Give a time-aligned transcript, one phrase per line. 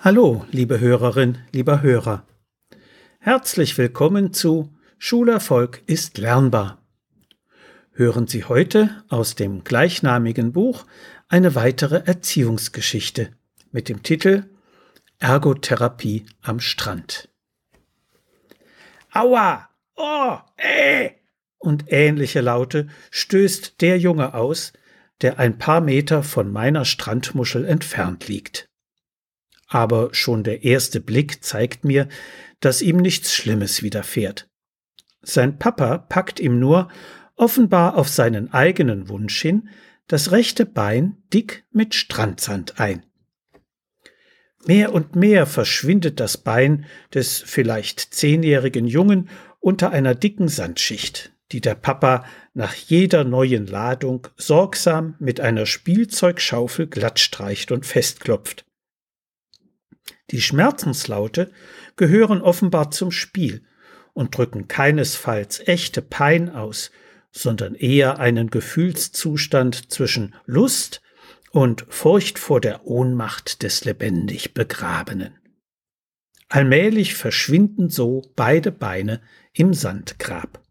[0.00, 2.24] Hallo, liebe Hörerin, lieber Hörer.
[3.18, 6.80] Herzlich willkommen zu Schulerfolg ist lernbar.
[7.90, 10.86] Hören Sie heute aus dem gleichnamigen Buch
[11.26, 13.30] eine weitere Erziehungsgeschichte
[13.72, 14.44] mit dem Titel
[15.18, 17.28] Ergotherapie am Strand.
[19.10, 19.68] Aua!
[19.96, 20.38] Oh!
[20.58, 21.10] Äh!
[21.58, 24.72] Und ähnliche Laute stößt der Junge aus,
[25.22, 28.68] der ein paar Meter von meiner Strandmuschel entfernt liegt
[29.68, 32.08] aber schon der erste Blick zeigt mir,
[32.60, 34.48] dass ihm nichts Schlimmes widerfährt.
[35.22, 36.88] Sein Papa packt ihm nur,
[37.36, 39.68] offenbar auf seinen eigenen Wunsch hin,
[40.08, 43.04] das rechte Bein dick mit Strandsand ein.
[44.66, 49.28] Mehr und mehr verschwindet das Bein des vielleicht zehnjährigen Jungen
[49.60, 56.86] unter einer dicken Sandschicht, die der Papa nach jeder neuen Ladung sorgsam mit einer Spielzeugschaufel
[56.86, 58.64] glattstreicht und festklopft.
[60.30, 61.50] Die Schmerzenslaute
[61.96, 63.64] gehören offenbar zum Spiel
[64.12, 66.90] und drücken keinesfalls echte Pein aus,
[67.30, 71.02] sondern eher einen Gefühlszustand zwischen Lust
[71.50, 75.38] und Furcht vor der Ohnmacht des lebendig Begrabenen.
[76.48, 79.20] Allmählich verschwinden so beide Beine
[79.52, 80.62] im Sandgrab.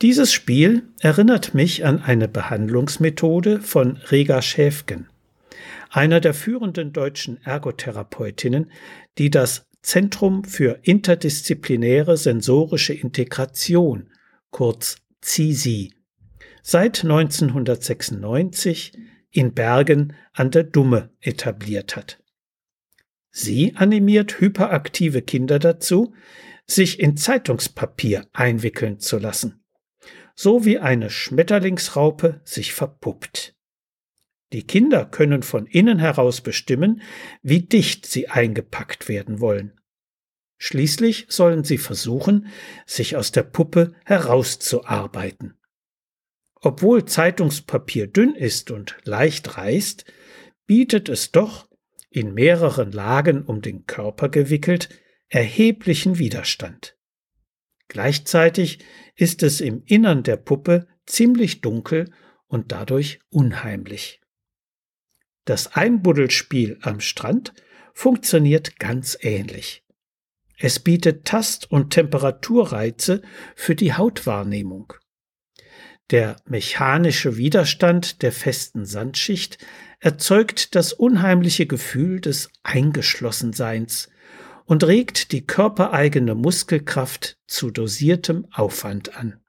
[0.00, 5.08] Dieses Spiel erinnert mich an eine Behandlungsmethode von Rega Schäfgen
[5.90, 8.70] einer der führenden deutschen Ergotherapeutinnen,
[9.18, 14.10] die das Zentrum für interdisziplinäre sensorische Integration,
[14.50, 15.94] kurz CISI,
[16.62, 18.92] seit 1996
[19.30, 22.22] in Bergen an der Dumme etabliert hat.
[23.30, 26.14] Sie animiert hyperaktive Kinder dazu,
[26.66, 29.64] sich in Zeitungspapier einwickeln zu lassen,
[30.34, 33.57] so wie eine Schmetterlingsraupe sich verpuppt.
[34.52, 37.02] Die Kinder können von innen heraus bestimmen,
[37.42, 39.78] wie dicht sie eingepackt werden wollen.
[40.56, 42.48] Schließlich sollen sie versuchen,
[42.86, 45.54] sich aus der Puppe herauszuarbeiten.
[46.60, 50.04] Obwohl Zeitungspapier dünn ist und leicht reißt,
[50.66, 51.68] bietet es doch,
[52.10, 54.88] in mehreren Lagen um den Körper gewickelt,
[55.28, 56.96] erheblichen Widerstand.
[57.86, 58.80] Gleichzeitig
[59.14, 62.10] ist es im Innern der Puppe ziemlich dunkel
[62.46, 64.17] und dadurch unheimlich.
[65.48, 67.54] Das Einbuddelspiel am Strand
[67.94, 69.82] funktioniert ganz ähnlich.
[70.58, 73.22] Es bietet Tast- und Temperaturreize
[73.56, 74.92] für die Hautwahrnehmung.
[76.10, 79.56] Der mechanische Widerstand der festen Sandschicht
[80.00, 84.10] erzeugt das unheimliche Gefühl des Eingeschlossenseins
[84.66, 89.40] und regt die körpereigene Muskelkraft zu dosiertem Aufwand an.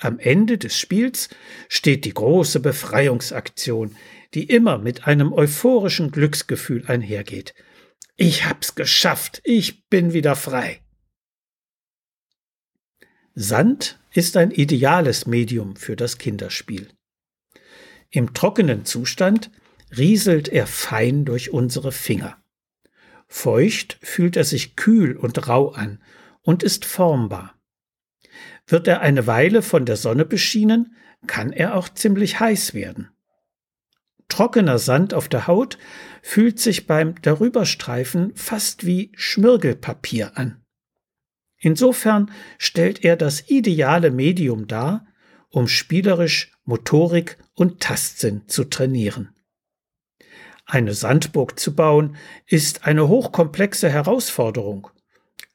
[0.00, 1.28] Am Ende des Spiels
[1.68, 3.96] steht die große Befreiungsaktion,
[4.34, 7.54] die immer mit einem euphorischen Glücksgefühl einhergeht.
[8.16, 10.80] Ich hab's geschafft, ich bin wieder frei.
[13.34, 16.88] Sand ist ein ideales Medium für das Kinderspiel.
[18.10, 19.50] Im trockenen Zustand
[19.96, 22.42] rieselt er fein durch unsere Finger.
[23.28, 26.02] Feucht fühlt er sich kühl und rau an
[26.42, 27.55] und ist formbar.
[28.66, 30.96] Wird er eine Weile von der Sonne beschienen,
[31.26, 33.10] kann er auch ziemlich heiß werden.
[34.28, 35.78] Trockener Sand auf der Haut
[36.20, 40.64] fühlt sich beim Darüberstreifen fast wie Schmirgelpapier an.
[41.58, 45.06] Insofern stellt er das ideale Medium dar,
[45.48, 49.34] um spielerisch Motorik und Tastsinn zu trainieren.
[50.66, 52.16] Eine Sandburg zu bauen
[52.46, 54.90] ist eine hochkomplexe Herausforderung,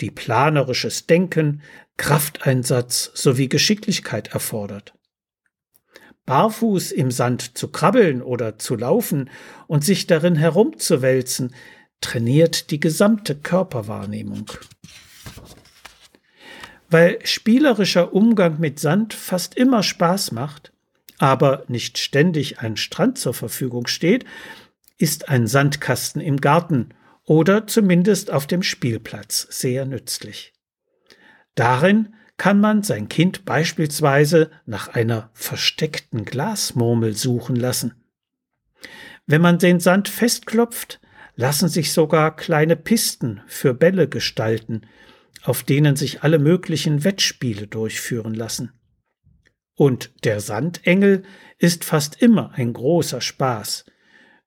[0.00, 1.62] die planerisches Denken,
[2.02, 4.92] Krafteinsatz sowie Geschicklichkeit erfordert
[6.26, 9.30] barfuß im Sand zu krabbeln oder zu laufen
[9.66, 11.54] und sich darin herumzuwälzen,
[12.00, 14.46] trainiert die gesamte Körperwahrnehmung.
[16.90, 20.72] Weil spielerischer Umgang mit Sand fast immer Spaß macht,
[21.18, 24.24] aber nicht ständig ein Strand zur Verfügung steht,
[24.98, 26.90] ist ein Sandkasten im Garten
[27.24, 30.52] oder zumindest auf dem Spielplatz sehr nützlich.
[31.54, 37.94] Darin kann man sein Kind beispielsweise nach einer versteckten Glasmurmel suchen lassen.
[39.26, 41.00] Wenn man den Sand festklopft,
[41.36, 44.82] lassen sich sogar kleine Pisten für Bälle gestalten,
[45.42, 48.72] auf denen sich alle möglichen Wettspiele durchführen lassen.
[49.74, 51.22] Und der Sandengel
[51.58, 53.86] ist fast immer ein großer Spaß,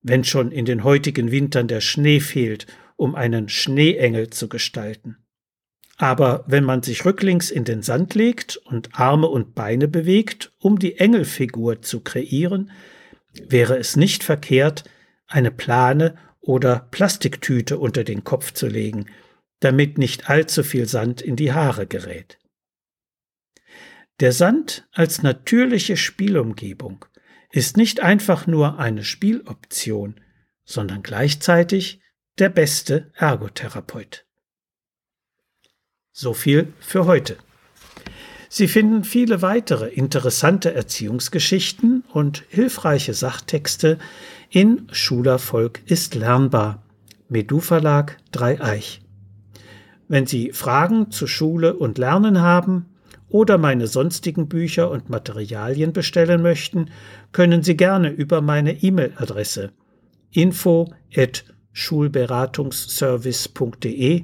[0.01, 5.17] wenn schon in den heutigen Wintern der Schnee fehlt, um einen Schneeengel zu gestalten.
[5.97, 10.77] Aber wenn man sich rücklings in den Sand legt und Arme und Beine bewegt, um
[10.77, 12.71] die Engelfigur zu kreieren,
[13.33, 14.83] wäre es nicht verkehrt,
[15.27, 19.07] eine plane oder Plastiktüte unter den Kopf zu legen,
[19.61, 22.39] damit nicht allzu viel Sand in die Haare gerät.
[24.19, 27.05] Der Sand als natürliche Spielumgebung
[27.51, 30.19] ist nicht einfach nur eine Spieloption,
[30.65, 32.01] sondern gleichzeitig
[32.37, 34.24] der beste Ergotherapeut.
[36.17, 37.35] So viel für heute.
[38.47, 43.99] Sie finden viele weitere interessante Erziehungsgeschichten und hilfreiche Sachtexte
[44.49, 46.81] in Schulerfolg ist lernbar.
[47.27, 49.01] Medu Verlag Dreieich.
[50.07, 52.85] Wenn Sie Fragen zu Schule und Lernen haben
[53.27, 56.91] oder meine sonstigen Bücher und Materialien bestellen möchten,
[57.33, 59.73] können Sie gerne über meine E-Mail-Adresse
[60.31, 64.23] info at schulberatungsservice.de